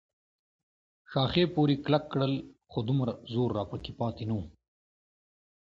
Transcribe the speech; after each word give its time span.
ښاخې 1.11 1.43
پورې 1.55 1.75
کلک 1.83 2.03
کړل، 2.13 2.33
خو 2.71 2.79
دومره 2.87 3.13
زور 3.33 3.49
راپکې 3.57 3.91
پاتې 3.99 4.23
نه 4.29 4.33
و. 4.37 4.41